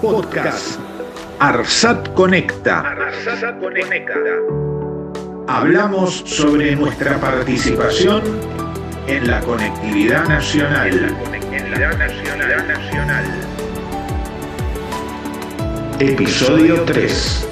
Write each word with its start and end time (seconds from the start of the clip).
Podcast. 0.00 0.78
Arsat 1.38 2.12
Conecta. 2.12 2.94
Hablamos 5.48 6.22
sobre 6.26 6.76
nuestra 6.76 7.18
participación 7.18 8.22
en 9.06 9.26
la 9.26 9.40
conectividad 9.40 10.28
nacional. 10.28 11.16
Episodio 15.98 16.82
3. 16.82 17.48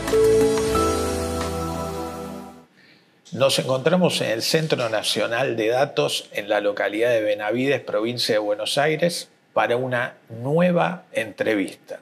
Nos 3.32 3.58
encontramos 3.58 4.20
en 4.20 4.30
el 4.30 4.42
Centro 4.42 4.90
Nacional 4.90 5.56
de 5.56 5.68
Datos 5.68 6.29
en 6.32 6.50
la 6.50 6.61
localidad 6.61 7.11
de 7.11 7.22
Benavides, 7.22 7.80
provincia 7.80 8.34
de 8.34 8.38
Buenos 8.38 8.76
Aires, 8.76 9.30
para 9.54 9.76
una 9.76 10.14
nueva 10.29 11.04
entrevista. 11.12 12.00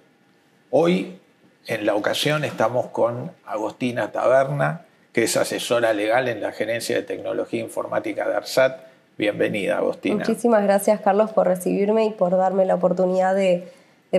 Hoy, 0.75 1.18
en 1.66 1.84
la 1.84 1.95
ocasión, 1.95 2.47
estamos 2.47 2.87
con 2.87 3.30
Agostina 3.45 4.10
Taberna, 4.10 4.87
que 5.12 5.24
es 5.24 5.37
asesora 5.37 5.92
legal 5.92 6.28
en 6.28 6.41
la 6.41 6.51
Gerencia 6.51 6.97
de 6.97 7.02
Tecnología 7.02 7.60
Informática 7.60 8.27
de 8.27 8.37
ARSAT. 8.37 8.80
Bienvenida, 9.19 9.77
Agostina. 9.77 10.24
Muchísimas 10.27 10.62
gracias, 10.62 11.02
Carlos, 11.02 11.30
por 11.33 11.47
recibirme 11.47 12.06
y 12.06 12.11
por 12.12 12.38
darme 12.38 12.64
la 12.64 12.77
oportunidad 12.77 13.34
de, 13.34 13.70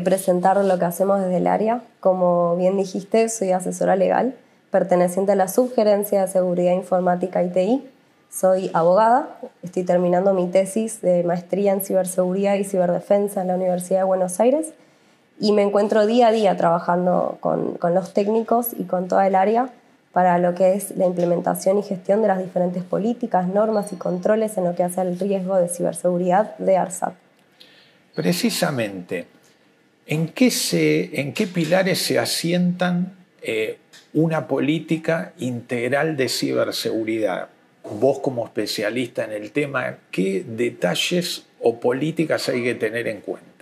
presentar 0.04 0.64
lo 0.64 0.78
que 0.78 0.86
hacemos 0.86 1.22
desde 1.22 1.38
el 1.38 1.48
área. 1.48 1.81
Como 2.00 2.56
bien 2.56 2.78
dijiste, 2.78 3.30
soy 3.30 3.50
asesora 3.50 3.95
legal 3.95 4.36
perteneciente 4.70 5.31
a 5.31 5.36
la 5.36 5.48
Subgerencia 5.48 6.22
de 6.22 6.28
Seguridad 6.28 6.73
Informática 6.73 7.42
ITI. 7.42 7.84
Soy 8.30 8.70
abogada, 8.76 9.40
estoy 9.64 9.86
terminando 9.86 10.36
mi 10.36 10.48
tesis 10.50 11.02
de 11.02 11.23
maestría 11.23 11.73
en 11.73 11.81
ciberseguridad 11.81 12.54
y 12.58 12.64
ciberdefensa 12.64 13.42
en 13.42 13.48
la 13.48 13.56
Universidad 13.56 14.02
de 14.02 14.06
Buenos 14.06 14.40
Aires 14.40 14.76
y 15.40 15.52
me 15.52 15.64
encuentro 15.64 16.05
día 16.05 16.28
a 16.28 16.32
día 16.32 16.58
trabajando 16.58 17.38
con, 17.40 17.76
con, 17.76 17.94
los 17.94 18.14
técnicos 18.14 18.68
y 18.78 18.84
con 18.84 19.08
toda 19.08 19.28
el 19.28 19.36
área 19.36 19.70
para 20.14 20.38
lo 20.38 20.53
que 20.53 20.76
es 20.76 20.95
la 20.95 21.08
implementación 21.08 21.80
y 21.80 21.84
gestión 21.84 22.22
de 22.22 22.28
las 22.28 22.38
diferentes 22.38 22.84
políticas, 22.84 23.48
normas 23.48 23.92
y 23.92 23.95
controles 23.95 24.58
en 24.58 24.66
lo 24.66 24.76
que 24.76 24.84
hace 24.84 25.02
al 25.02 25.20
riesgo 25.20 25.58
de 25.58 25.67
ciberseguridad 25.67 26.56
de 26.59 26.78
ARSAT. 26.78 27.16
Precisamente, 28.14 29.26
¿en 30.06 30.28
qué, 30.30 30.52
se, 30.52 31.20
en 31.20 31.34
qué 31.34 31.48
pilares 31.48 32.00
se 32.00 32.20
asientan 32.20 33.16
eh, 33.42 33.80
una 34.14 34.48
política 34.48 35.34
integral 35.39 36.16
de 36.16 36.30
ciberseguridad? 36.30 37.50
Vos 37.84 38.20
como 38.20 38.45
especialista 38.45 39.26
en 39.26 39.31
el 39.31 39.52
tema, 39.52 39.98
¿qué 40.11 40.45
detalles 40.48 41.48
o 41.59 41.80
políticas 41.80 42.48
hay 42.50 42.64
que 42.64 42.76
tener 42.76 43.08
en 43.08 43.22
cuenta? 43.22 43.53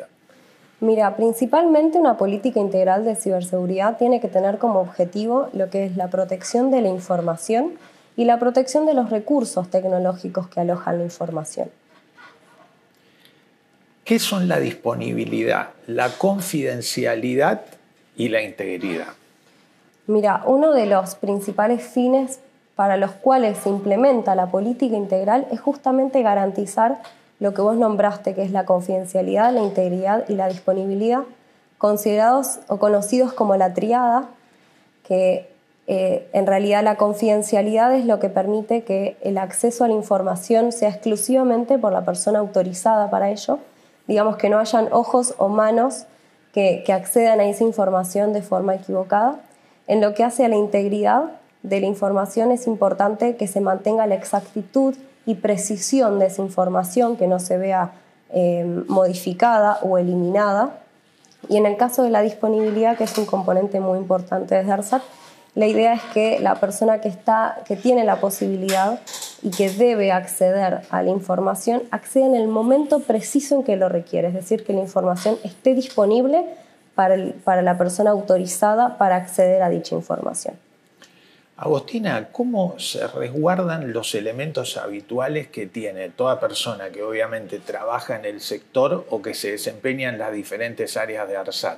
Mira, 0.81 1.15
principalmente 1.15 1.99
una 1.99 2.17
política 2.17 2.59
integral 2.59 3.05
de 3.05 3.15
ciberseguridad 3.15 3.99
tiene 3.99 4.19
que 4.19 4.27
tener 4.27 4.57
como 4.57 4.79
objetivo 4.79 5.47
lo 5.53 5.69
que 5.69 5.85
es 5.85 5.95
la 5.95 6.07
protección 6.07 6.71
de 6.71 6.81
la 6.81 6.89
información 6.89 7.73
y 8.17 8.25
la 8.25 8.39
protección 8.39 8.87
de 8.87 8.95
los 8.95 9.11
recursos 9.11 9.69
tecnológicos 9.69 10.47
que 10.47 10.59
alojan 10.59 10.97
la 10.97 11.03
información. 11.03 11.69
¿Qué 14.03 14.17
son 14.17 14.47
la 14.47 14.59
disponibilidad, 14.59 15.69
la 15.85 16.09
confidencialidad 16.09 17.61
y 18.17 18.29
la 18.29 18.41
integridad? 18.41 19.13
Mira, 20.07 20.41
uno 20.47 20.73
de 20.73 20.87
los 20.87 21.13
principales 21.13 21.83
fines 21.83 22.39
para 22.75 22.97
los 22.97 23.11
cuales 23.11 23.59
se 23.59 23.69
implementa 23.69 24.33
la 24.33 24.47
política 24.47 24.95
integral 24.95 25.45
es 25.51 25.61
justamente 25.61 26.23
garantizar 26.23 27.03
lo 27.41 27.55
que 27.55 27.61
vos 27.63 27.75
nombraste, 27.75 28.35
que 28.35 28.43
es 28.43 28.51
la 28.51 28.65
confidencialidad, 28.65 29.51
la 29.51 29.63
integridad 29.63 30.29
y 30.29 30.35
la 30.35 30.47
disponibilidad, 30.47 31.23
considerados 31.79 32.59
o 32.67 32.77
conocidos 32.77 33.33
como 33.33 33.57
la 33.57 33.73
triada, 33.73 34.29
que 35.03 35.49
eh, 35.87 36.29
en 36.33 36.45
realidad 36.45 36.83
la 36.83 36.97
confidencialidad 36.97 37.95
es 37.95 38.05
lo 38.05 38.19
que 38.19 38.29
permite 38.29 38.83
que 38.83 39.17
el 39.21 39.39
acceso 39.39 39.83
a 39.83 39.87
la 39.87 39.95
información 39.95 40.71
sea 40.71 40.89
exclusivamente 40.89 41.79
por 41.79 41.91
la 41.91 42.05
persona 42.05 42.37
autorizada 42.37 43.09
para 43.09 43.31
ello, 43.31 43.57
digamos 44.07 44.37
que 44.37 44.47
no 44.47 44.59
hayan 44.59 44.89
ojos 44.91 45.33
o 45.39 45.47
manos 45.47 46.05
que, 46.53 46.83
que 46.85 46.93
accedan 46.93 47.39
a 47.39 47.45
esa 47.45 47.63
información 47.63 48.33
de 48.33 48.43
forma 48.43 48.75
equivocada. 48.75 49.39
En 49.87 49.99
lo 49.99 50.13
que 50.13 50.23
hace 50.23 50.45
a 50.45 50.47
la 50.47 50.57
integridad 50.57 51.23
de 51.63 51.79
la 51.79 51.87
información 51.87 52.51
es 52.51 52.67
importante 52.67 53.35
que 53.35 53.47
se 53.47 53.61
mantenga 53.61 54.05
la 54.05 54.13
exactitud 54.13 54.95
y 55.25 55.35
precisión 55.35 56.19
de 56.19 56.27
esa 56.27 56.41
información, 56.41 57.17
que 57.17 57.27
no 57.27 57.39
se 57.39 57.57
vea 57.57 57.91
eh, 58.31 58.65
modificada 58.87 59.79
o 59.81 59.97
eliminada. 59.97 60.79
Y 61.49 61.57
en 61.57 61.65
el 61.65 61.77
caso 61.77 62.03
de 62.03 62.09
la 62.09 62.21
disponibilidad, 62.21 62.97
que 62.97 63.03
es 63.03 63.17
un 63.17 63.25
componente 63.25 63.79
muy 63.79 63.97
importante 63.97 64.61
de 64.61 64.71
ARSAT, 64.71 65.01
la 65.53 65.67
idea 65.67 65.93
es 65.93 66.01
que 66.13 66.39
la 66.39 66.55
persona 66.55 67.01
que, 67.01 67.09
está, 67.09 67.57
que 67.65 67.75
tiene 67.75 68.05
la 68.05 68.21
posibilidad 68.21 69.01
y 69.41 69.51
que 69.51 69.69
debe 69.69 70.11
acceder 70.11 70.81
a 70.89 71.03
la 71.03 71.09
información 71.09 71.83
acceda 71.91 72.25
en 72.25 72.35
el 72.35 72.47
momento 72.47 72.99
preciso 72.99 73.55
en 73.55 73.63
que 73.63 73.75
lo 73.75 73.89
requiere, 73.89 74.29
es 74.29 74.33
decir, 74.33 74.63
que 74.63 74.71
la 74.71 74.79
información 74.79 75.37
esté 75.43 75.73
disponible 75.73 76.45
para 76.95 77.61
la 77.61 77.77
persona 77.77 78.11
autorizada 78.11 78.97
para 78.97 79.15
acceder 79.17 79.61
a 79.61 79.69
dicha 79.69 79.95
información. 79.95 80.55
Agostina, 81.63 82.29
¿cómo 82.31 82.79
se 82.79 83.05
resguardan 83.05 83.93
los 83.93 84.15
elementos 84.15 84.77
habituales 84.77 85.47
que 85.49 85.67
tiene 85.67 86.09
toda 86.09 86.39
persona 86.39 86.89
que 86.89 87.03
obviamente 87.03 87.59
trabaja 87.59 88.15
en 88.15 88.25
el 88.25 88.41
sector 88.41 89.05
o 89.11 89.21
que 89.21 89.35
se 89.35 89.51
desempeña 89.51 90.09
en 90.09 90.17
las 90.17 90.33
diferentes 90.33 90.97
áreas 90.97 91.27
de 91.27 91.37
ARSAT? 91.37 91.77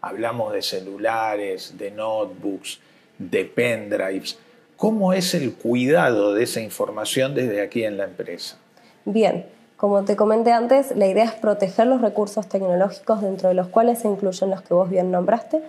Hablamos 0.00 0.54
de 0.54 0.62
celulares, 0.62 1.76
de 1.76 1.90
notebooks, 1.90 2.80
de 3.18 3.44
pendrives. 3.44 4.38
¿Cómo 4.78 5.12
es 5.12 5.34
el 5.34 5.52
cuidado 5.52 6.32
de 6.32 6.44
esa 6.44 6.62
información 6.62 7.34
desde 7.34 7.60
aquí 7.60 7.84
en 7.84 7.98
la 7.98 8.04
empresa? 8.04 8.56
Bien, 9.04 9.44
como 9.76 10.06
te 10.06 10.16
comenté 10.16 10.52
antes, 10.52 10.96
la 10.96 11.06
idea 11.06 11.24
es 11.24 11.32
proteger 11.32 11.86
los 11.86 12.00
recursos 12.00 12.48
tecnológicos 12.48 13.20
dentro 13.20 13.50
de 13.50 13.54
los 13.54 13.68
cuales 13.68 13.98
se 13.98 14.08
incluyen 14.08 14.48
los 14.48 14.62
que 14.62 14.72
vos 14.72 14.88
bien 14.88 15.10
nombraste. 15.10 15.60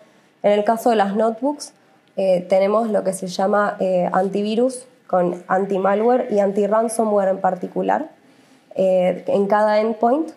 En 0.44 0.54
el 0.54 0.64
caso 0.64 0.92
de 0.92 0.96
las 0.96 1.14
notebooks, 1.14 1.74
eh, 2.22 2.46
tenemos 2.50 2.90
lo 2.90 3.06
que 3.06 3.14
se 3.14 3.28
llama 3.28 3.78
eh, 3.80 4.10
antivirus 4.12 4.86
con 5.08 5.42
anti-malware 5.48 6.28
y 6.30 6.40
anti-ransomware 6.40 7.30
en 7.30 7.40
particular 7.40 8.10
eh, 8.76 9.24
en 9.28 9.48
cada 9.48 9.80
endpoint. 9.80 10.32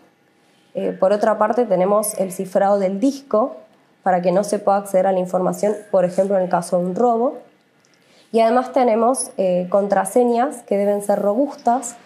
por 1.01 1.13
otra 1.13 1.39
parte, 1.39 1.67
tenemos 1.67 2.15
el 2.21 2.31
cifrado 2.31 2.79
del 2.79 3.01
disco 3.01 3.57
para 4.05 4.23
que 4.23 4.31
no 4.31 4.45
se 4.45 4.61
pueda 4.61 4.79
acceder 4.79 5.09
a 5.09 5.13
la 5.13 5.19
información, 5.19 5.75
por 5.91 6.05
ejemplo, 6.05 6.37
en 6.37 6.45
el 6.45 6.49
caso 6.49 6.79
de 6.79 6.85
un 6.85 6.95
robo. 6.95 7.39
Y 8.31 8.39
además 8.39 8.73
tenemos 8.73 9.33
contraseñas 9.69 10.63
que 10.63 10.77
deben 10.79 11.03
ser 11.03 11.19
robustas, 11.19 11.97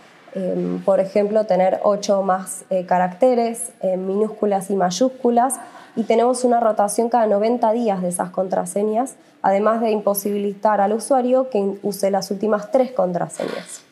por 0.85 1.01
ejemplo, 1.01 1.45
tener 1.45 1.81
8 1.83 2.23
más 2.23 2.65
caracteres, 2.87 3.73
minúsculas 3.83 4.71
y 4.71 4.77
mayúsculas, 4.77 5.55
y 5.97 6.03
tenemos 6.03 6.45
una 6.45 6.61
rotación 6.61 7.09
cada 7.09 7.27
90 7.27 7.73
días 7.73 8.03
de 8.03 8.09
esas 8.09 8.31
contraseñas, 8.31 9.15
además 9.41 9.81
de 9.81 9.91
imposibilitar 9.91 10.81
al 10.81 10.93
usuario 10.93 11.49
que 11.49 11.79
use 11.83 12.11
las 12.11 12.31
últimas 12.31 12.71
tres 12.71 12.93
contraseñas. 12.93 13.83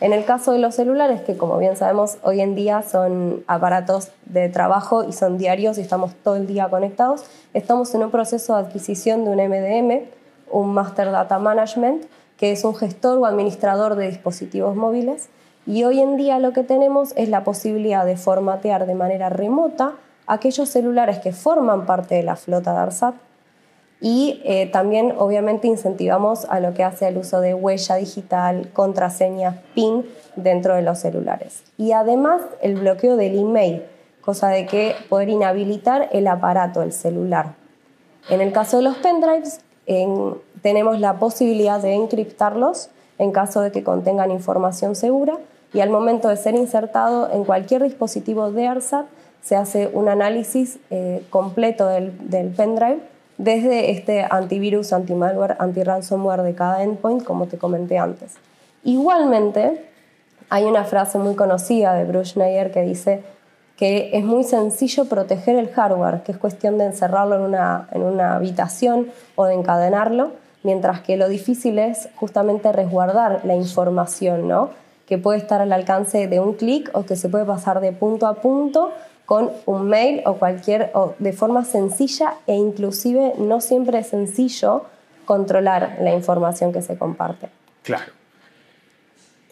En 0.00 0.12
el 0.12 0.24
caso 0.24 0.50
de 0.50 0.58
los 0.58 0.74
celulares, 0.74 1.20
que 1.20 1.36
como 1.36 1.56
bien 1.58 1.76
sabemos 1.76 2.18
hoy 2.22 2.40
en 2.40 2.56
día 2.56 2.82
son 2.82 3.44
aparatos 3.46 4.08
de 4.26 4.48
trabajo 4.48 5.04
y 5.04 5.12
son 5.12 5.38
diarios 5.38 5.78
y 5.78 5.82
estamos 5.82 6.12
todo 6.24 6.34
el 6.34 6.48
día 6.48 6.68
conectados, 6.68 7.24
estamos 7.54 7.94
en 7.94 8.02
un 8.02 8.10
proceso 8.10 8.56
de 8.56 8.62
adquisición 8.62 9.24
de 9.24 9.30
un 9.30 9.36
MDM, 9.36 10.08
un 10.50 10.74
Master 10.74 11.12
Data 11.12 11.38
Management, 11.38 12.04
que 12.36 12.50
es 12.50 12.64
un 12.64 12.74
gestor 12.74 13.18
o 13.18 13.26
administrador 13.26 13.94
de 13.94 14.08
dispositivos 14.08 14.74
móviles. 14.74 15.28
Y 15.66 15.84
hoy 15.84 16.00
en 16.00 16.16
día 16.16 16.38
lo 16.38 16.52
que 16.52 16.62
tenemos 16.62 17.12
es 17.16 17.28
la 17.28 17.42
posibilidad 17.42 18.04
de 18.04 18.16
formatear 18.16 18.86
de 18.86 18.94
manera 18.94 19.30
remota 19.30 19.94
aquellos 20.26 20.68
celulares 20.68 21.18
que 21.18 21.32
forman 21.32 21.86
parte 21.86 22.14
de 22.14 22.22
la 22.22 22.36
flota 22.36 22.72
de 22.72 22.78
ARSAT 22.78 23.14
y 24.00 24.42
eh, 24.44 24.66
también 24.66 25.14
obviamente 25.16 25.66
incentivamos 25.66 26.44
a 26.50 26.60
lo 26.60 26.74
que 26.74 26.84
hace 26.84 27.08
el 27.08 27.16
uso 27.16 27.40
de 27.40 27.54
huella 27.54 27.94
digital, 27.96 28.68
contraseña, 28.74 29.62
PIN 29.74 30.04
dentro 30.36 30.74
de 30.74 30.82
los 30.82 30.98
celulares. 30.98 31.62
Y 31.78 31.92
además 31.92 32.42
el 32.60 32.74
bloqueo 32.74 33.16
del 33.16 33.38
email, 33.38 33.82
cosa 34.20 34.48
de 34.48 34.66
que 34.66 34.94
poder 35.08 35.30
inhabilitar 35.30 36.10
el 36.12 36.26
aparato, 36.26 36.82
el 36.82 36.92
celular. 36.92 37.54
En 38.28 38.42
el 38.42 38.52
caso 38.52 38.78
de 38.78 38.82
los 38.82 38.96
pendrives, 38.96 39.60
tenemos 40.60 41.00
la 41.00 41.18
posibilidad 41.18 41.80
de 41.80 41.94
encriptarlos 41.94 42.90
en 43.18 43.32
caso 43.32 43.62
de 43.62 43.72
que 43.72 43.84
contengan 43.84 44.30
información 44.30 44.96
segura 44.96 45.38
y 45.74 45.80
al 45.80 45.90
momento 45.90 46.28
de 46.28 46.36
ser 46.36 46.54
insertado 46.54 47.30
en 47.32 47.44
cualquier 47.44 47.82
dispositivo 47.82 48.52
de 48.52 48.68
ARSAT, 48.68 49.06
se 49.42 49.56
hace 49.56 49.90
un 49.92 50.08
análisis 50.08 50.78
eh, 50.90 51.22
completo 51.28 51.86
del, 51.86 52.12
pendrive 52.56 53.00
desde 53.36 53.90
este 53.90 54.24
antivirus, 54.30 54.92
anti-malware, 54.92 55.56
anti-ransomware 55.58 56.42
de 56.42 56.54
cada 56.54 56.82
endpoint, 56.82 57.24
como 57.24 57.46
te 57.46 57.58
comenté 57.58 57.98
antes. 57.98 58.34
Igualmente, 58.84 59.84
hay 60.48 60.64
una 60.64 60.84
frase 60.84 61.18
muy 61.18 61.34
conocida 61.34 61.92
de 61.94 62.04
Bruce 62.04 62.32
Schneier 62.32 62.70
que 62.70 62.82
dice, 62.82 63.22
que 63.76 64.10
es 64.12 64.24
muy 64.24 64.44
sencillo 64.44 65.06
proteger 65.06 65.56
el 65.56 65.68
hardware, 65.68 66.22
que 66.22 66.30
es 66.30 66.38
cuestión 66.38 66.78
de 66.78 66.84
encerrarlo 66.84 67.34
en 67.34 67.42
una, 67.42 67.88
en 67.90 68.02
una 68.02 68.36
habitación 68.36 69.08
o 69.34 69.46
de 69.46 69.54
encadenarlo, 69.54 70.30
mientras 70.62 71.00
que 71.00 71.16
lo 71.16 71.28
difícil 71.28 71.80
es 71.80 72.08
justamente 72.14 72.72
resguardar 72.72 73.40
la 73.44 73.56
información, 73.56 74.46
¿no? 74.46 74.83
Que 75.06 75.18
puede 75.18 75.38
estar 75.38 75.60
al 75.60 75.72
alcance 75.72 76.26
de 76.28 76.40
un 76.40 76.54
clic 76.54 76.90
o 76.92 77.04
que 77.04 77.16
se 77.16 77.28
puede 77.28 77.44
pasar 77.44 77.80
de 77.80 77.92
punto 77.92 78.26
a 78.26 78.34
punto 78.34 78.92
con 79.26 79.50
un 79.66 79.88
mail 79.88 80.22
o 80.26 80.34
cualquier, 80.34 80.90
o 80.94 81.14
de 81.18 81.32
forma 81.32 81.64
sencilla 81.64 82.34
e 82.46 82.54
inclusive 82.54 83.34
no 83.38 83.60
siempre 83.60 83.98
es 83.98 84.08
sencillo 84.08 84.84
controlar 85.24 85.96
la 86.00 86.12
información 86.12 86.72
que 86.72 86.82
se 86.82 86.98
comparte. 86.98 87.48
Claro. 87.82 88.12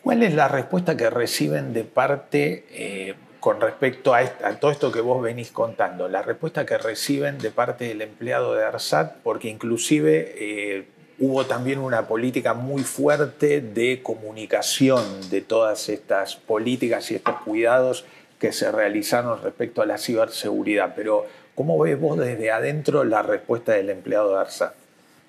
¿Cuál 0.03 0.23
es 0.23 0.35
la 0.35 0.49
respuesta 0.49 0.97
que 0.97 1.09
reciben 1.11 1.73
de 1.73 1.85
parte 1.85 2.67
eh, 2.71 3.15
con 3.41 3.61
respecto 3.61 4.15
a, 4.15 4.25
todo 4.59 4.71
esto 4.71 4.91
que 4.91 5.01
vos 5.01 5.23
venís 5.23 5.53
contando? 5.53 6.09
La 6.09 6.23
respuesta 6.23 6.67
que 6.67 6.77
reciben 6.77 7.39
de 7.39 7.51
parte 7.51 7.85
del 7.85 8.03
empleado 8.03 8.55
de 8.55 8.65
ARSAT, 8.65 9.19
porque 9.23 9.49
inclusive 9.49 10.35
eh, 10.37 10.89
hubo 11.23 11.47
también 11.47 11.79
una 11.79 12.09
política 12.09 12.53
muy 12.53 12.83
fuerte 12.83 13.61
de 13.61 14.03
comunicación 14.03 15.05
de 15.31 15.41
todas 15.41 15.89
estas 15.89 16.35
políticas 16.35 17.13
y 17.13 17.15
estos 17.15 17.37
cuidados 17.43 18.05
que 18.41 18.53
se 18.53 18.73
realizaron 18.73 19.41
respecto 19.41 19.83
a 19.83 19.87
la 19.87 19.99
ciberseguridad. 19.99 20.95
Pero, 20.97 21.25
¿cómo 21.55 21.79
ves 21.79 22.01
vos 22.01 22.19
desde 22.19 22.51
adentro 22.51 23.05
la 23.05 23.23
respuesta 23.23 23.71
del 23.71 23.91
empleado 23.91 24.35
de 24.35 24.41
ARSAT? 24.41 24.75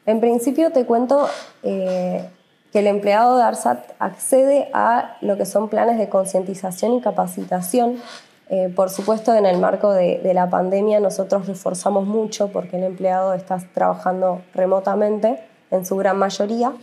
En 0.08 0.20
principio 0.20 0.72
te 0.72 0.84
cuento 0.88 1.30
eh, 1.62 2.28
que 2.72 2.80
el 2.80 2.88
empleado 2.88 3.38
de 3.38 3.44
ARSAT 3.44 3.92
accede 4.00 4.70
a 4.74 5.18
lo 5.22 5.38
que 5.38 5.46
son 5.46 5.70
planes 5.70 6.00
de 6.00 6.10
concientización 6.10 6.94
y 6.94 7.02
capacitación. 7.02 8.02
Eh, 8.50 8.74
por 8.76 8.90
supuesto, 8.90 9.36
en 9.36 9.46
el 9.46 9.60
marco 9.60 9.94
de, 9.94 10.20
de, 10.24 10.34
la 10.34 10.50
pandemia 10.50 11.00
nosotros 11.00 11.46
reforzamos 11.46 12.08
mucho 12.08 12.48
porque 12.48 12.78
el 12.78 12.84
empleado 12.84 13.36
está 13.36 13.60
trabajando 13.76 14.42
remotamente 14.56 15.53
en 15.72 15.86
su 15.86 15.96
gran 15.96 16.18
mayoría. 16.18 16.74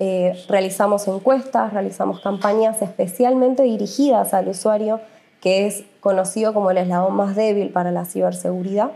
Eh, 0.00 0.44
realizamos 0.48 1.08
encuestas, 1.08 1.72
realizamos 1.72 2.20
campañas 2.20 2.80
especialmente 2.82 3.64
dirigidas 3.64 4.32
al 4.32 4.48
usuario, 4.48 5.00
que 5.40 5.66
es 5.66 5.84
conocido 6.00 6.54
como 6.54 6.70
el 6.70 6.78
eslabón 6.78 7.14
más 7.14 7.34
débil 7.34 7.70
para 7.70 7.90
la 7.90 8.04
ciberseguridad. 8.04 8.92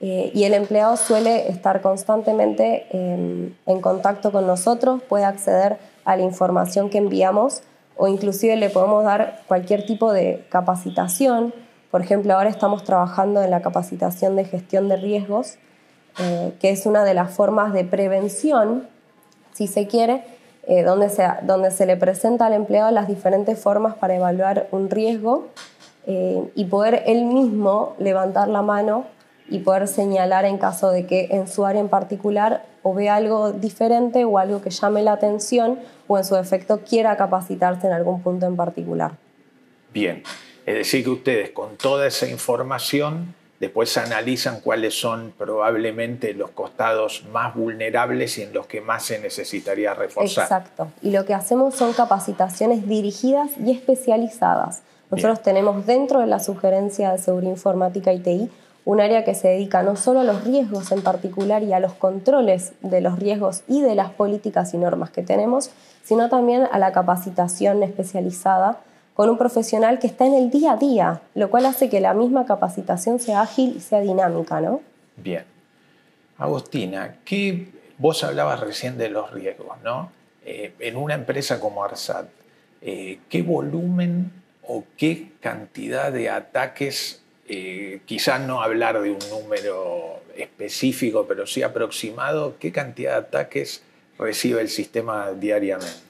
Eh, 0.00 0.32
y 0.34 0.44
el 0.44 0.54
empleado 0.54 0.96
suele 0.96 1.48
estar 1.48 1.80
constantemente 1.80 2.86
en, 2.90 3.56
en 3.66 3.80
contacto 3.80 4.32
con 4.32 4.46
nosotros, 4.46 5.00
puede 5.08 5.24
acceder 5.24 5.78
a 6.04 6.16
la 6.16 6.22
información 6.22 6.90
que 6.90 6.98
enviamos 6.98 7.62
o 7.96 8.08
inclusive 8.08 8.56
le 8.56 8.70
podemos 8.70 9.04
dar 9.04 9.42
cualquier 9.46 9.86
tipo 9.86 10.12
de 10.12 10.44
capacitación. 10.48 11.54
Por 11.90 12.00
ejemplo, 12.00 12.34
ahora 12.34 12.48
estamos 12.48 12.84
trabajando 12.84 13.42
en 13.42 13.50
la 13.50 13.62
capacitación 13.62 14.34
de 14.34 14.44
gestión 14.44 14.88
de 14.88 14.96
riesgos 14.96 15.58
eh, 16.18 16.52
que 16.60 16.70
es 16.70 16.86
una 16.86 17.04
de 17.04 17.14
las 17.14 17.32
formas 17.32 17.72
de 17.72 17.84
prevención, 17.84 18.88
si 19.52 19.66
se 19.66 19.86
quiere, 19.86 20.24
eh, 20.66 20.82
donde, 20.82 21.08
se, 21.08 21.26
donde 21.42 21.70
se 21.70 21.86
le 21.86 21.96
presenta 21.96 22.46
al 22.46 22.52
empleado 22.52 22.90
las 22.90 23.08
diferentes 23.08 23.58
formas 23.58 23.94
para 23.94 24.14
evaluar 24.14 24.68
un 24.70 24.90
riesgo 24.90 25.48
eh, 26.06 26.42
y 26.54 26.66
poder 26.66 27.02
él 27.06 27.24
mismo 27.24 27.96
levantar 27.98 28.48
la 28.48 28.62
mano 28.62 29.06
y 29.48 29.58
poder 29.58 29.88
señalar 29.88 30.44
en 30.44 30.58
caso 30.58 30.90
de 30.90 31.06
que 31.06 31.28
en 31.30 31.48
su 31.48 31.66
área 31.66 31.80
en 31.80 31.88
particular 31.88 32.64
o 32.82 32.94
ve 32.94 33.08
algo 33.08 33.52
diferente 33.52 34.24
o 34.24 34.38
algo 34.38 34.62
que 34.62 34.70
llame 34.70 35.02
la 35.02 35.12
atención 35.12 35.78
o 36.06 36.18
en 36.18 36.24
su 36.24 36.36
efecto 36.36 36.80
quiera 36.88 37.16
capacitarse 37.16 37.86
en 37.86 37.92
algún 37.92 38.22
punto 38.22 38.46
en 38.46 38.56
particular. 38.56 39.12
Bien, 39.92 40.22
es 40.64 40.74
decir 40.74 41.04
que 41.04 41.10
ustedes 41.10 41.50
con 41.50 41.76
toda 41.76 42.06
esa 42.06 42.28
información 42.28 43.34
Después 43.62 43.96
analizan 43.96 44.58
cuáles 44.58 44.98
son 45.00 45.32
probablemente 45.38 46.34
los 46.34 46.50
costados 46.50 47.24
más 47.32 47.54
vulnerables 47.54 48.36
y 48.38 48.42
en 48.42 48.52
los 48.52 48.66
que 48.66 48.80
más 48.80 49.04
se 49.04 49.20
necesitaría 49.20 49.94
reforzar. 49.94 50.46
Exacto. 50.46 50.88
Y 51.00 51.12
lo 51.12 51.24
que 51.24 51.32
hacemos 51.32 51.76
son 51.76 51.92
capacitaciones 51.92 52.88
dirigidas 52.88 53.52
y 53.64 53.70
especializadas. 53.70 54.82
Nosotros 55.12 55.42
tenemos 55.42 55.86
dentro 55.86 56.18
de 56.18 56.26
la 56.26 56.40
sugerencia 56.40 57.12
de 57.12 57.18
seguridad 57.18 57.52
informática 57.52 58.12
y 58.12 58.18
TI 58.18 58.50
un 58.84 59.00
área 59.00 59.24
que 59.24 59.36
se 59.36 59.46
dedica 59.46 59.84
no 59.84 59.94
solo 59.94 60.22
a 60.22 60.24
los 60.24 60.42
riesgos 60.42 60.90
en 60.90 61.02
particular 61.02 61.62
y 61.62 61.72
a 61.72 61.78
los 61.78 61.92
controles 61.92 62.72
de 62.80 63.00
los 63.00 63.20
riesgos 63.20 63.62
y 63.68 63.80
de 63.80 63.94
las 63.94 64.10
políticas 64.10 64.74
y 64.74 64.78
normas 64.78 65.10
que 65.10 65.22
tenemos, 65.22 65.70
sino 66.02 66.28
también 66.28 66.66
a 66.72 66.80
la 66.80 66.90
capacitación 66.90 67.84
especializada 67.84 68.80
con 69.14 69.28
un 69.28 69.38
profesional 69.38 69.98
que 69.98 70.06
está 70.06 70.26
en 70.26 70.34
el 70.34 70.50
día 70.50 70.72
a 70.72 70.76
día, 70.76 71.22
lo 71.34 71.50
cual 71.50 71.66
hace 71.66 71.88
que 71.88 72.00
la 72.00 72.14
misma 72.14 72.46
capacitación 72.46 73.18
sea 73.18 73.42
ágil 73.42 73.74
y 73.76 73.80
sea 73.80 74.00
dinámica, 74.00 74.60
¿no? 74.60 74.80
Bien. 75.16 75.44
Agostina, 76.38 77.16
¿qué, 77.24 77.68
vos 77.98 78.24
hablabas 78.24 78.60
recién 78.60 78.96
de 78.98 79.10
los 79.10 79.30
riesgos, 79.30 79.76
¿no? 79.84 80.10
Eh, 80.44 80.72
en 80.80 80.96
una 80.96 81.14
empresa 81.14 81.60
como 81.60 81.84
ARSAT, 81.84 82.26
eh, 82.80 83.20
¿qué 83.28 83.42
volumen 83.42 84.32
o 84.66 84.84
qué 84.96 85.32
cantidad 85.40 86.10
de 86.10 86.30
ataques, 86.30 87.22
eh, 87.48 88.00
quizás 88.06 88.40
no 88.40 88.62
hablar 88.62 89.00
de 89.00 89.10
un 89.10 89.18
número 89.30 90.20
específico, 90.36 91.26
pero 91.28 91.46
sí 91.46 91.62
aproximado, 91.62 92.56
qué 92.58 92.72
cantidad 92.72 93.12
de 93.12 93.18
ataques 93.18 93.82
recibe 94.18 94.62
el 94.62 94.68
sistema 94.68 95.30
diariamente? 95.32 96.00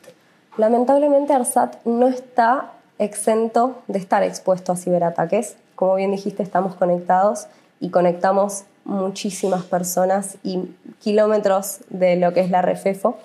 Lamentablemente 0.57 1.33
ARSAT 1.33 1.85
no 1.85 2.09
está 2.09 2.73
exento 2.99 3.83
de 3.89 3.99
estar 3.99 4.23
expuesto 4.23 4.73
a 4.73 4.77
ciberataques. 4.77 5.57
Como 5.75 5.97
bien 5.97 6.11
dijiste, 6.11 6.43
estamos 6.43 6.75
conectados 6.75 7.47
y 7.81 7.91
conectamos 7.91 8.65
muchísimas 8.85 9.65
personas 9.65 10.37
y 10.43 10.69
kilómetros 11.01 11.81
de 11.89 12.17
lo 12.17 12.33
que 12.33 12.41
es 12.41 12.51
la 12.51 12.63
REFEFO. 12.63 13.17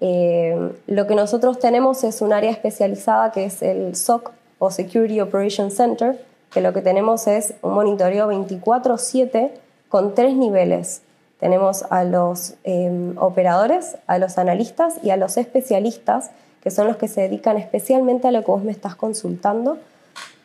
Eh, 0.00 0.72
lo 0.86 1.06
que 1.06 1.14
nosotros 1.14 1.58
tenemos 1.58 2.04
es 2.04 2.22
un 2.22 2.32
área 2.32 2.50
especializada 2.50 3.32
que 3.32 3.44
es 3.44 3.62
el 3.62 3.94
SOC 3.94 4.32
o 4.58 4.70
Security 4.70 5.20
Operations 5.20 5.74
Center, 5.74 6.24
que 6.50 6.60
lo 6.60 6.72
que 6.72 6.80
tenemos 6.80 7.26
es 7.26 7.54
un 7.62 7.74
monitoreo 7.74 8.28
24/7 8.28 9.52
con 9.88 10.14
tres 10.14 10.34
niveles. 10.34 11.02
Tenemos 11.38 11.84
a 11.90 12.04
los 12.04 12.54
eh, 12.64 13.14
operadores, 13.16 13.96
a 14.06 14.18
los 14.18 14.38
analistas 14.38 14.98
y 15.02 15.10
a 15.10 15.16
los 15.16 15.36
especialistas 15.36 16.30
que 16.62 16.70
son 16.70 16.86
los 16.86 16.96
que 16.96 17.08
se 17.08 17.22
dedican 17.22 17.56
especialmente 17.56 18.28
a 18.28 18.32
lo 18.32 18.44
que 18.44 18.50
vos 18.50 18.62
me 18.62 18.72
estás 18.72 18.94
consultando. 18.94 19.78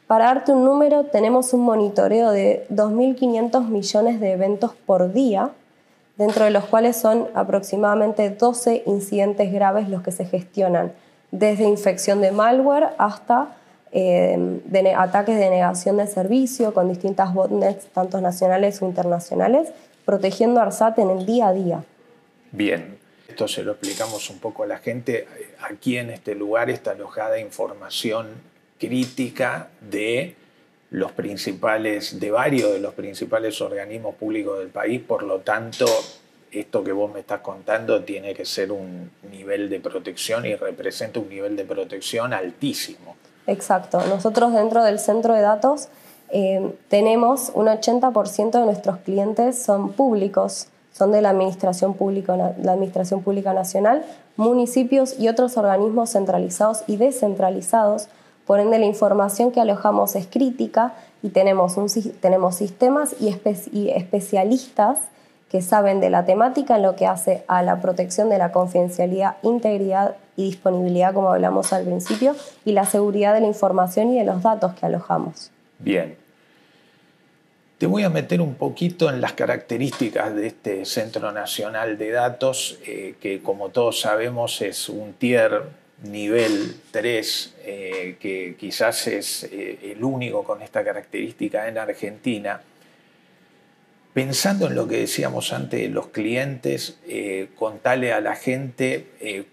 Para 0.07 0.25
darte 0.25 0.51
un 0.51 0.63
número, 0.63 1.05
tenemos 1.05 1.53
un 1.53 1.61
monitoreo 1.61 2.31
de 2.31 2.65
2.500 2.69 3.67
millones 3.67 4.19
de 4.19 4.31
eventos 4.31 4.73
por 4.85 5.13
día, 5.13 5.49
dentro 6.17 6.45
de 6.45 6.51
los 6.51 6.65
cuales 6.65 6.95
son 6.95 7.27
aproximadamente 7.33 8.29
12 8.29 8.83
incidentes 8.85 9.51
graves 9.51 9.89
los 9.89 10.01
que 10.03 10.11
se 10.11 10.25
gestionan, 10.25 10.91
desde 11.31 11.63
infección 11.63 12.21
de 12.21 12.31
malware 12.31 12.89
hasta 12.97 13.55
eh, 13.91 14.93
ataques 14.97 15.37
de 15.37 15.49
negación 15.49 15.97
de 15.97 16.07
servicio 16.07 16.73
con 16.73 16.89
distintas 16.89 17.33
botnets, 17.33 17.87
tanto 17.87 18.21
nacionales 18.21 18.81
o 18.81 18.85
internacionales, 18.85 19.69
protegiendo 20.05 20.59
a 20.59 20.63
ARSAT 20.63 20.99
en 20.99 21.09
el 21.09 21.25
día 21.25 21.47
a 21.47 21.53
día. 21.53 21.83
Bien, 22.51 22.94
esto 23.35 23.49
se 23.49 23.63
lo 23.63 23.73
explicamos 23.73 24.29
un 24.29 24.39
poco 24.39 24.63
a 24.63 24.65
la 24.65 24.77
gente. 24.77 25.27
Aquí 25.69 25.97
en 25.97 26.09
este 26.09 26.35
lugar 26.35 26.69
está 26.69 26.91
alojada 26.91 27.37
información 27.37 28.27
crítica 28.79 29.67
de 29.81 30.37
los 30.91 31.11
principales, 31.11 32.17
de 32.17 32.31
varios 32.31 32.71
de 32.71 32.79
los 32.79 32.93
principales 32.93 33.59
organismos 33.59 34.15
públicos 34.15 34.57
del 34.59 34.69
país, 34.69 35.01
por 35.01 35.23
lo 35.23 35.39
tanto, 35.39 35.85
esto 36.49 36.81
que 36.81 36.93
vos 36.93 37.13
me 37.13 37.19
estás 37.19 37.41
contando 37.41 38.05
tiene 38.05 38.33
que 38.33 38.45
ser 38.45 38.71
un 38.71 39.11
nivel 39.29 39.69
de 39.69 39.81
protección 39.81 40.45
y 40.45 40.55
representa 40.55 41.19
un 41.19 41.27
nivel 41.27 41.57
de 41.57 41.65
protección 41.65 42.31
altísimo. 42.33 43.17
Exacto. 43.47 43.99
Nosotros 44.07 44.53
dentro 44.53 44.81
del 44.81 44.97
centro 44.97 45.33
de 45.33 45.41
datos 45.41 45.89
eh, 46.29 46.71
tenemos 46.87 47.51
un 47.53 47.65
80% 47.65 48.51
de 48.51 48.65
nuestros 48.65 48.99
clientes 48.99 49.61
son 49.61 49.91
públicos 49.91 50.69
son 50.97 51.11
de 51.11 51.21
la 51.21 51.31
Administración 51.31 51.93
Pública, 51.93 52.37
la 52.37 52.71
Administración 52.71 53.21
Pública 53.21 53.53
Nacional, 53.53 54.05
municipios 54.37 55.19
y 55.19 55.27
otros 55.27 55.57
organismos 55.57 56.11
centralizados 56.11 56.83
y 56.87 56.95
descentralizados. 56.95 58.07
Por 58.45 58.61
ende, 58.61 58.79
la 58.79 58.85
información 58.85 59.51
que 59.51 59.59
alojamos 59.59 60.15
es 60.15 60.25
crítica 60.25 60.93
y 61.21 61.29
tenemos, 61.29 61.75
un, 61.75 61.87
tenemos 62.21 62.55
sistemas 62.55 63.15
y, 63.19 63.35
y 63.73 63.89
especialistas 63.89 64.99
que 65.49 65.61
saben 65.61 65.99
de 65.99 66.09
la 66.09 66.25
temática 66.25 66.77
en 66.77 66.83
lo 66.83 66.95
que 66.95 67.07
hace 67.07 67.43
a 67.47 67.61
la 67.61 67.81
protección 67.81 68.29
de 68.29 68.37
la 68.37 68.53
confidencialidad, 68.53 69.35
integridad 69.41 70.15
y 70.37 70.45
disponibilidad, 70.45 71.13
como 71.13 71.29
hablamos 71.29 71.73
al 71.73 71.83
principio, 71.83 72.35
y 72.63 72.71
la 72.71 72.85
seguridad 72.85 73.33
de 73.33 73.41
la 73.41 73.47
información 73.47 74.11
y 74.11 74.19
de 74.19 74.23
los 74.23 74.41
datos 74.41 74.73
que 74.75 74.85
alojamos. 74.85 75.51
Bien, 75.79 76.15
te 77.77 77.87
voy 77.87 78.03
a 78.03 78.09
meter 78.09 78.39
un 78.39 78.55
poquito 78.55 79.09
en 79.09 79.19
las 79.19 79.33
características 79.33 80.33
de 80.33 80.47
este 80.47 80.85
Centro 80.85 81.31
Nacional 81.31 81.97
de 81.97 82.11
Datos, 82.11 82.79
eh, 82.85 83.15
que 83.19 83.41
como 83.41 83.69
todos 83.69 83.99
sabemos 83.99 84.61
es 84.61 84.87
un 84.87 85.13
tier 85.13 85.63
nivel 86.03 86.75
3, 86.91 87.53
eh, 87.63 88.15
que 88.19 88.55
quizás 88.57 89.07
es 89.07 89.43
eh, 89.51 89.79
el 89.91 90.03
único 90.03 90.43
con 90.43 90.61
esta 90.61 90.85
característica 90.85 91.67
en 91.67 91.77
Argentina, 91.77 92.61
pensando 94.13 94.67
en 94.67 94.75
lo 94.75 94.87
que 94.87 94.99
decíamos 94.99 95.51
antes 95.51 95.81
de 95.81 95.89
los 95.89 96.07
clientes, 96.07 96.99
contale 97.55 98.13
a 98.13 98.21
la 98.21 98.37
gente 98.37 99.07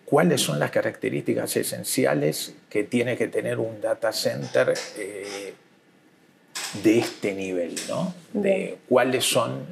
cuáles 0.05 0.41
son 0.41 0.61
las 0.61 0.71
características 0.71 1.57
esenciales 1.57 2.55
que 2.71 2.85
tiene 2.85 3.17
que 3.17 3.27
tener 3.27 3.59
un 3.59 3.81
data 3.81 4.13
center 4.13 4.75
de 6.83 6.99
este 6.99 7.35
nivel, 7.35 7.75
¿no? 7.89 8.15
De 8.33 8.79
cuáles 8.89 9.25
son 9.25 9.67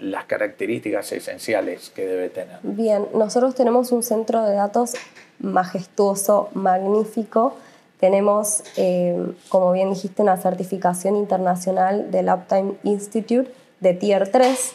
las 0.00 0.24
características 0.24 1.12
esenciales 1.12 1.90
que 1.90 2.06
debe 2.06 2.30
tener. 2.30 2.58
Bien, 2.62 3.06
nosotros 3.14 3.54
tenemos 3.54 3.92
un 3.92 4.02
centro 4.02 4.44
de 4.44 4.54
datos 4.54 4.94
majestuoso, 5.38 6.48
magnífico. 6.54 7.54
Tenemos, 8.00 8.62
eh, 8.76 9.32
como 9.48 9.72
bien 9.72 9.90
dijiste, 9.90 10.22
una 10.22 10.36
certificación 10.36 11.16
internacional 11.16 12.10
del 12.10 12.28
Uptime 12.28 12.74
Institute 12.84 13.50
de 13.80 13.94
Tier 13.94 14.30
3. 14.30 14.72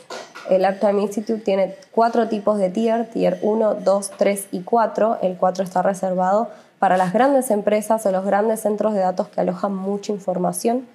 El 0.50 0.66
Uptime 0.70 1.02
Institute 1.02 1.42
tiene 1.42 1.76
cuatro 1.92 2.28
tipos 2.28 2.58
de 2.58 2.70
tier, 2.70 3.10
tier 3.10 3.40
1, 3.42 3.76
2, 3.76 4.12
3 4.18 4.48
y 4.52 4.62
4. 4.62 5.20
El 5.22 5.38
4 5.38 5.64
está 5.64 5.82
reservado 5.82 6.50
para 6.80 6.98
las 6.98 7.14
grandes 7.14 7.50
empresas 7.50 8.06
o 8.06 8.12
los 8.12 8.26
grandes 8.26 8.60
centros 8.60 8.94
de 8.94 9.00
datos 9.00 9.30
que 9.30 9.40
alojan 9.40 9.74
mucha 9.74 10.12
información. 10.12 10.86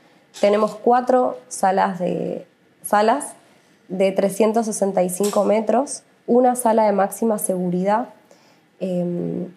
Tenemos 0.41 0.77
cuatro 0.77 1.39
salas 1.49 1.99
de, 1.99 2.47
salas 2.83 3.35
de 3.89 4.13
365 4.13 5.45
metros, 5.45 6.05
una 6.27 6.55
sala 6.55 6.87
de 6.87 6.93
máxima 6.93 7.39
seguridad. 7.39 8.11
Em, 8.81 9.49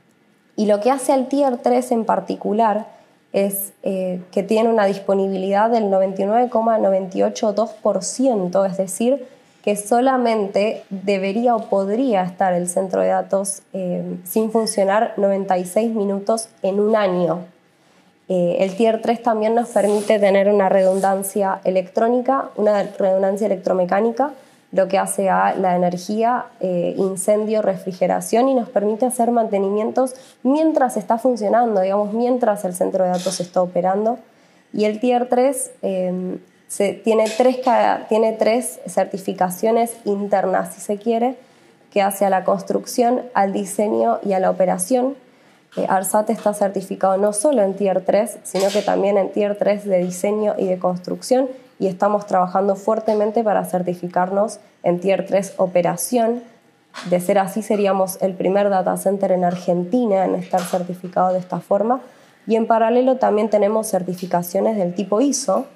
y 0.56 0.66
lo 0.66 0.80
que 0.80 0.90
hace 0.92 1.14
al 1.14 1.28
Tier 1.28 1.58
3 1.58 1.92
en 1.92 2.06
particular 2.06 2.88
es 3.34 3.74
eh, 3.84 4.22
que 4.32 4.42
tiene 4.44 4.70
una 4.70 4.86
disponibilidad 4.86 5.70
del 5.70 5.86
99,982%, 5.86 8.70
es 8.70 8.78
decir, 8.78 9.28
que 9.64 9.76
solamente 9.76 10.84
debería 10.90 11.56
o 11.56 11.70
podría 11.70 12.24
estar 12.24 12.54
el 12.54 12.68
centro 12.68 13.02
de 13.02 13.10
datos 13.10 13.62
em, 13.74 14.24
sin 14.26 14.52
funcionar 14.52 15.14
96 15.18 15.94
minutos 15.94 16.50
en 16.64 16.80
un 16.80 16.96
año. 16.96 17.46
Eh, 18.34 18.64
el 18.64 18.78
Tier 18.78 19.02
3 19.02 19.24
también 19.24 19.56
nos 19.56 19.68
permite 19.68 20.18
tener 20.18 20.48
una 20.48 20.70
redundancia 20.70 21.60
electrónica, 21.66 22.50
una 22.56 22.82
redundancia 22.82 23.46
electromecánica, 23.46 24.32
lo 24.72 24.88
que 24.88 24.98
hace 24.98 25.30
a 25.30 25.54
la 25.54 25.76
energía, 25.76 26.46
eh, 26.62 26.96
incendio, 26.98 27.62
refrigeración 27.62 28.48
y 28.48 28.56
nos 28.56 28.70
permite 28.70 29.06
hacer 29.06 29.32
mantenimientos 29.32 30.16
mientras 30.44 30.96
está 30.96 31.18
funcionando, 31.18 31.82
digamos, 31.82 32.14
mientras 32.14 32.64
el 32.64 32.74
centro 32.74 33.04
de 33.04 33.10
datos 33.10 33.42
está 33.42 33.62
operando. 33.62 34.18
Y 34.72 34.86
el 34.86 35.02
Tier 35.02 35.28
3 35.28 35.72
em, 35.82 36.40
tiene, 37.04 37.26
tres, 37.38 37.60
tiene 38.08 38.32
tres 38.32 38.80
certificaciones 38.88 39.98
internas, 40.06 40.74
si 40.74 40.80
se 40.80 40.96
quiere, 40.96 41.36
que 41.92 42.02
hace 42.02 42.24
a 42.24 42.30
la 42.30 42.46
construcción, 42.46 43.24
al 43.34 43.52
diseño 43.52 44.20
y 44.24 44.32
a 44.32 44.40
la 44.40 44.50
operación 44.50 45.18
ARSAT 45.78 46.30
está 46.30 46.54
certificado 46.54 47.18
no 47.18 47.32
solo 47.32 47.62
en 47.62 47.76
Tier 47.76 48.02
3, 48.02 48.40
sino 48.44 48.68
que 48.70 48.82
también 48.82 49.18
en 49.18 49.32
Tier 49.32 49.58
3 49.58 49.86
de 49.86 50.00
diseño 50.00 50.54
y 50.58 50.66
de 50.66 50.78
construcción 50.78 51.48
y 51.80 51.88
estamos 51.88 52.28
trabajando 52.28 52.76
fuertemente 52.76 53.44
para 53.44 53.64
certificarnos 53.64 54.60
en 54.84 55.00
Tier 55.00 55.26
3 55.26 55.54
operación. 55.58 56.44
De 57.10 57.22
ser 57.22 57.40
así, 57.40 57.62
seríamos 57.62 58.22
el 58.22 58.34
primer 58.34 58.70
data 58.70 58.98
center 58.98 59.32
en 59.32 59.46
Argentina 59.46 60.26
en 60.26 60.36
estar 60.36 60.62
certificado 60.62 61.32
de 61.32 61.40
esta 61.40 61.62
forma. 61.62 62.02
Y 62.46 62.58
en 62.58 62.68
paralelo 62.68 63.16
también 63.16 63.50
tenemos 63.50 63.88
certificaciones 63.88 64.76
del 64.76 64.94
tipo 64.94 65.22
ISO. 65.22 65.68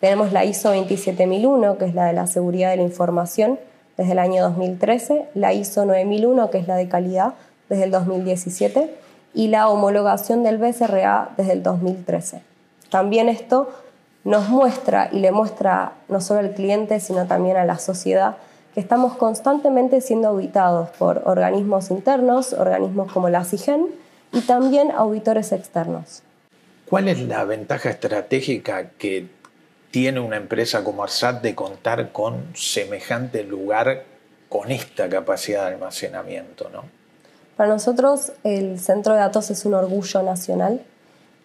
Tenemos 0.00 0.32
la 0.32 0.44
ISO 0.44 0.72
27001, 0.72 1.78
que 1.78 1.84
es 1.84 1.94
la 1.94 2.06
de 2.06 2.14
la 2.14 2.26
seguridad 2.26 2.70
de 2.70 2.78
la 2.78 2.82
información, 2.82 3.60
desde 3.96 4.12
el 4.12 4.18
año 4.18 4.42
2013, 4.42 5.28
la 5.34 5.54
ISO 5.54 5.86
9001, 5.86 6.50
que 6.50 6.58
es 6.58 6.66
la 6.66 6.76
de 6.76 6.88
calidad, 6.88 7.34
desde 7.68 7.84
el 7.84 7.92
2017 7.92 9.05
y 9.34 9.48
la 9.48 9.68
homologación 9.68 10.42
del 10.42 10.58
BCRA 10.58 11.30
desde 11.36 11.52
el 11.52 11.62
2013. 11.62 12.40
También 12.90 13.28
esto 13.28 13.70
nos 14.24 14.48
muestra 14.48 15.08
y 15.12 15.20
le 15.20 15.30
muestra 15.30 15.92
no 16.08 16.20
solo 16.20 16.40
al 16.40 16.52
cliente, 16.52 16.98
sino 17.00 17.26
también 17.26 17.56
a 17.56 17.64
la 17.64 17.78
sociedad 17.78 18.36
que 18.74 18.80
estamos 18.80 19.16
constantemente 19.16 20.00
siendo 20.00 20.28
auditados 20.28 20.90
por 20.90 21.22
organismos 21.24 21.90
internos, 21.90 22.52
organismos 22.52 23.10
como 23.10 23.30
la 23.30 23.44
CIGEN 23.44 23.86
y 24.32 24.40
también 24.42 24.90
auditores 24.90 25.52
externos. 25.52 26.22
¿Cuál 26.88 27.08
es 27.08 27.20
la 27.20 27.44
ventaja 27.44 27.88
estratégica 27.88 28.90
que 28.98 29.28
tiene 29.90 30.20
una 30.20 30.36
empresa 30.36 30.84
como 30.84 31.04
ARSAT 31.04 31.40
de 31.42 31.54
contar 31.54 32.12
con 32.12 32.54
semejante 32.54 33.44
lugar 33.44 34.04
con 34.48 34.70
esta 34.70 35.08
capacidad 35.08 35.66
de 35.66 35.74
almacenamiento? 35.74 36.68
¿no? 36.70 36.84
Para 37.56 37.70
nosotros 37.70 38.32
el 38.44 38.78
centro 38.78 39.14
de 39.14 39.20
datos 39.20 39.50
es 39.50 39.64
un 39.64 39.74
orgullo 39.74 40.22
nacional. 40.22 40.82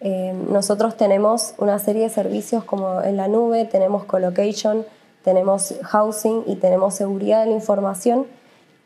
Eh, 0.01 0.33
nosotros 0.49 0.97
tenemos 0.97 1.53
una 1.57 1.79
serie 1.79 2.03
de 2.03 2.09
servicios 2.09 2.63
como 2.63 3.01
en 3.01 3.17
la 3.17 3.27
nube, 3.27 3.65
tenemos 3.65 4.03
colocation, 4.03 4.85
tenemos 5.23 5.75
housing 5.83 6.43
y 6.47 6.55
tenemos 6.55 6.95
seguridad 6.95 7.41
de 7.41 7.51
la 7.51 7.55
información 7.55 8.25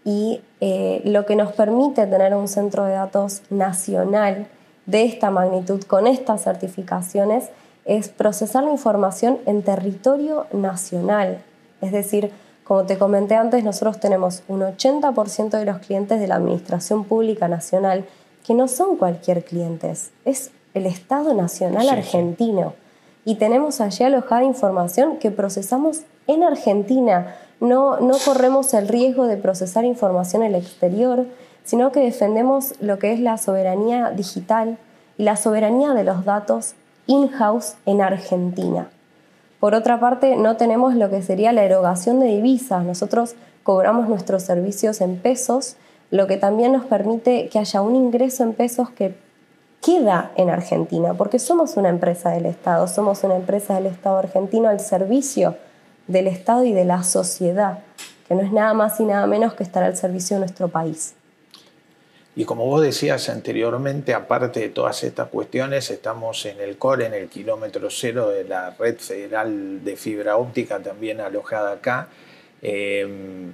y 0.03 0.41
eh, 0.61 1.01
lo 1.03 1.25
que 1.25 1.35
nos 1.35 1.53
permite 1.53 2.05
tener 2.05 2.35
un 2.35 2.47
centro 2.47 2.85
de 2.85 2.93
datos 2.93 3.41
nacional 3.49 4.47
de 4.85 5.03
esta 5.03 5.31
magnitud 5.31 5.83
con 5.83 6.05
estas 6.05 6.43
certificaciones 6.43 7.49
es 7.85 8.09
procesar 8.09 8.63
la 8.63 8.71
información 8.71 9.39
en 9.45 9.63
territorio 9.63 10.45
nacional, 10.51 11.41
es 11.81 11.91
decir, 11.91 12.31
como 12.65 12.85
te 12.85 12.97
comenté 12.97 13.35
antes, 13.35 13.63
nosotros 13.63 13.99
tenemos 13.99 14.41
un 14.47 14.61
80% 14.61 15.51
de 15.51 15.65
los 15.65 15.77
clientes 15.77 16.19
de 16.19 16.27
la 16.27 16.35
Administración 16.35 17.03
Pública 17.03 17.47
Nacional 17.47 18.05
que 18.45 18.55
no 18.55 18.67
son 18.67 18.97
cualquier 18.97 19.45
clientes, 19.45 20.09
es 20.25 20.49
el 20.73 20.87
Estado 20.87 21.35
Nacional 21.35 21.89
argentino. 21.89 22.73
Y 23.23 23.35
tenemos 23.35 23.81
allí 23.81 24.03
alojada 24.03 24.43
información 24.43 25.17
que 25.17 25.29
procesamos 25.29 26.01
en 26.25 26.43
Argentina. 26.43 27.35
No, 27.59 27.99
no 27.99 28.17
corremos 28.23 28.73
el 28.73 28.87
riesgo 28.87 29.27
de 29.27 29.37
procesar 29.37 29.85
información 29.85 30.41
en 30.41 30.55
el 30.55 30.61
exterior, 30.61 31.27
sino 31.63 31.91
que 31.91 31.99
defendemos 31.99 32.73
lo 32.81 32.97
que 32.97 33.13
es 33.13 33.19
la 33.19 33.37
soberanía 33.37 34.09
digital 34.09 34.79
y 35.19 35.23
la 35.23 35.37
soberanía 35.37 35.93
de 35.93 36.03
los 36.03 36.25
datos 36.25 36.73
in-house 37.05 37.75
en 37.85 38.01
Argentina. 38.01 38.89
Por 39.65 39.73
otra 39.73 39.99
parte, 39.99 40.35
no 40.35 40.57
tenemos 40.57 40.93
lo 40.93 41.09
que 41.09 41.23
sería 41.23 41.51
la 41.51 41.63
erogación 41.63 42.19
de 42.19 42.27
divisas. 42.27 42.85
Nosotros 42.85 43.33
cobramos 43.63 44.07
nuestros 44.07 44.43
servicios 44.43 45.01
en 45.01 45.17
pesos, 45.17 45.75
lo 46.11 46.27
que 46.27 46.37
también 46.37 46.71
nos 46.71 46.85
permite 46.85 47.49
que 47.49 47.57
haya 47.57 47.81
un 47.81 47.95
ingreso 47.95 48.43
en 48.43 48.53
pesos 48.53 48.91
que 48.91 49.15
queda 49.83 50.31
en 50.35 50.51
Argentina, 50.51 51.15
porque 51.15 51.39
somos 51.39 51.77
una 51.77 51.89
empresa 51.89 52.29
del 52.29 52.45
Estado, 52.45 52.87
somos 52.87 53.23
una 53.23 53.37
empresa 53.37 53.73
del 53.73 53.87
Estado 53.87 54.19
argentino 54.19 54.69
al 54.69 54.79
servicio 54.79 55.55
del 56.05 56.27
Estado 56.27 56.63
y 56.63 56.71
de 56.71 56.85
la 56.85 57.01
sociedad, 57.01 57.79
que 58.27 58.35
no 58.35 58.41
es 58.41 58.51
nada 58.51 58.75
más 58.75 58.99
y 58.99 59.05
nada 59.05 59.25
menos 59.25 59.55
que 59.55 59.63
estar 59.63 59.81
al 59.81 59.97
servicio 59.97 60.35
de 60.35 60.41
nuestro 60.41 60.67
país. 60.67 61.15
Y 62.37 62.43
como 62.43 62.65
vos 62.65 62.81
decías 62.81 63.29
anteriormente, 63.29 64.13
aparte 64.13 64.59
de 64.59 64.69
todas 64.69 65.03
estas 65.03 65.29
cuestiones, 65.29 65.89
estamos 65.89 66.45
en 66.45 66.59
el 66.59 66.77
core, 66.77 67.05
en 67.05 67.13
el 67.13 67.29
kilómetro 67.29 67.89
cero 67.89 68.29
de 68.29 68.43
la 68.43 68.71
red 68.71 68.97
federal 68.97 69.83
de 69.85 69.95
fibra 69.95 70.35
óptica, 70.35 70.79
también 70.79 71.21
alojada 71.21 71.71
acá. 71.71 72.09
Em, 72.61 73.53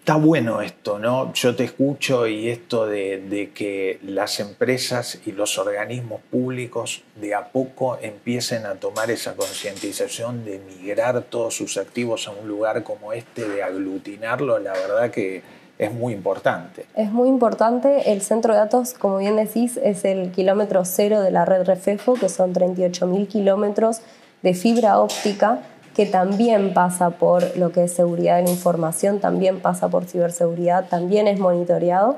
está 0.00 0.16
bueno 0.16 0.62
esto, 0.62 0.98
¿no? 0.98 1.32
Yo 1.32 1.54
te 1.54 1.62
escucho 1.62 2.26
y 2.26 2.48
esto 2.48 2.86
de, 2.86 3.20
de, 3.20 3.50
que 3.50 4.00
las 4.02 4.40
empresas 4.40 5.20
y 5.24 5.30
los 5.30 5.56
organismos 5.56 6.20
públicos 6.28 7.02
de 7.14 7.34
a 7.34 7.52
poco 7.52 7.98
empiecen 8.02 8.66
a 8.66 8.74
tomar 8.76 9.12
esa 9.12 9.36
concientización 9.36 10.44
de 10.44 10.58
migrar 10.58 11.22
todos 11.22 11.54
sus 11.54 11.76
activos 11.76 12.26
a 12.26 12.32
un 12.32 12.48
lugar 12.48 12.82
como 12.82 13.12
este, 13.12 13.48
de 13.48 13.62
aglutinarlo, 13.62 14.58
la 14.58 14.72
verdad 14.72 15.12
que 15.12 15.42
es 15.78 15.92
muy 15.92 16.14
importante. 16.14 16.86
Es 16.94 17.12
muy 17.12 17.28
importante. 17.28 18.12
El 18.12 18.22
centro 18.22 18.54
de 18.54 18.60
datos, 18.60 18.94
como 18.94 19.18
bien 19.18 19.36
decís, 19.36 19.78
es 19.82 20.04
el 20.04 20.32
kilómetro 20.32 20.84
cero 20.84 21.20
de 21.20 21.30
la 21.30 21.44
red 21.44 21.64
Refejo, 21.64 22.14
que 22.14 22.28
son 22.28 22.54
38.000 22.54 23.28
kilómetros 23.28 24.00
de 24.42 24.54
fibra 24.54 24.98
óptica, 25.00 25.60
que 25.94 26.06
también 26.06 26.72
pasa 26.72 27.10
por 27.10 27.56
lo 27.56 27.72
que 27.72 27.84
es 27.84 27.92
seguridad 27.92 28.36
de 28.36 28.44
la 28.44 28.50
información, 28.50 29.20
también 29.20 29.60
pasa 29.60 29.88
por 29.88 30.04
ciberseguridad, 30.04 30.88
también 30.88 31.28
es 31.28 31.38
monitoreado. 31.38 32.16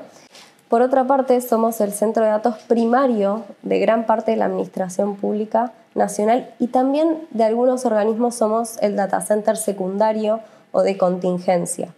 Por 0.69 0.81
otra 0.81 1.05
parte, 1.05 1.41
somos 1.41 1.81
el 1.81 1.91
centro 1.91 2.23
de 2.23 2.29
datos 2.29 2.57
primario 2.67 3.43
de 3.63 3.79
gran 3.79 4.05
parte 4.05 4.31
de 4.31 4.37
la 4.37 4.45
Administración 4.45 5.15
Pública 5.15 5.73
Nacional 5.95 6.53
y 6.59 6.67
también 6.67 7.27
de 7.31 7.43
algunos 7.43 7.85
organismos 7.85 8.35
somos 8.35 8.77
el 8.81 8.95
data 8.95 9.19
center 9.21 9.57
secundario 9.57 10.41
o 10.71 10.83
de 10.83 10.97
contingencia. 10.97 11.93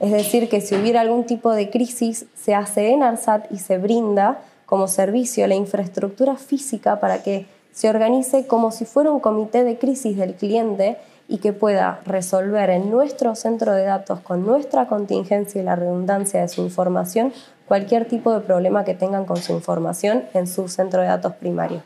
Es 0.00 0.10
decir, 0.10 0.48
que 0.48 0.62
si 0.62 0.74
hubiera 0.74 1.02
algún 1.02 1.24
tipo 1.24 1.52
de 1.52 1.70
crisis, 1.70 2.24
se 2.34 2.54
hace 2.54 2.90
en 2.90 3.02
ARSAT 3.02 3.52
y 3.52 3.58
se 3.58 3.76
brinda 3.78 4.40
como 4.64 4.88
servicio 4.88 5.46
la 5.46 5.54
infraestructura 5.54 6.36
física 6.36 7.00
para 7.00 7.22
que 7.22 7.46
se 7.72 7.88
organice 7.90 8.46
como 8.46 8.72
si 8.72 8.86
fuera 8.86 9.12
un 9.12 9.20
comité 9.20 9.62
de 9.62 9.78
crisis 9.78 10.16
del 10.16 10.34
cliente 10.34 10.96
y 11.28 11.38
que 11.38 11.52
pueda 11.52 12.00
resolver 12.06 12.70
en 12.70 12.90
nuestro 12.90 13.34
centro 13.34 13.72
de 13.72 13.84
datos 13.84 14.20
con 14.20 14.44
nuestra 14.44 14.86
contingencia 14.88 15.60
y 15.60 15.64
la 15.64 15.76
redundancia 15.76 16.40
de 16.40 16.48
su 16.48 16.62
información 16.62 17.32
cualquier 17.66 18.06
tipo 18.06 18.32
de 18.34 18.40
problema 18.40 18.84
que 18.84 18.94
tengan 18.94 19.26
con 19.26 19.36
su 19.36 19.52
información 19.52 20.24
en 20.34 20.48
su 20.48 20.68
centro 20.68 21.02
de 21.02 21.06
datos 21.06 21.34
primario. 21.34 21.82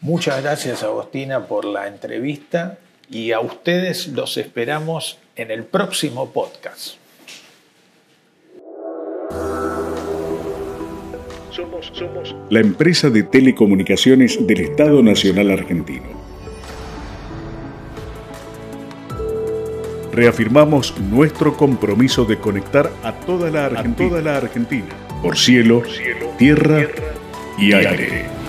Muchas 0.00 0.40
gracias 0.42 0.84
Agostina 0.84 1.46
por 1.46 1.64
la 1.64 1.88
entrevista 1.88 2.78
y 3.10 3.32
a 3.32 3.40
ustedes 3.40 4.08
los 4.08 4.36
esperamos 4.36 5.18
en 5.34 5.50
el 5.50 5.64
próximo 5.64 6.30
podcast. 6.30 6.94
Somos, 11.50 11.90
somos 11.92 12.34
la 12.48 12.60
empresa 12.60 13.10
de 13.10 13.24
telecomunicaciones 13.24 14.46
del 14.46 14.60
Estado 14.60 15.02
Nacional 15.02 15.50
Argentino. 15.50 16.20
Reafirmamos 20.12 20.96
nuestro 20.98 21.56
compromiso 21.56 22.24
de 22.24 22.38
conectar 22.38 22.90
a 23.02 23.12
toda 23.20 23.50
la 23.50 23.66
Argentina, 23.66 24.86
por 25.22 25.36
cielo, 25.36 25.82
tierra, 26.38 26.86
y 27.58 27.72
aire. 27.72 28.39